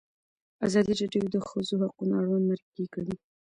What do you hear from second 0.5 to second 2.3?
ازادي راډیو د د ښځو حقونه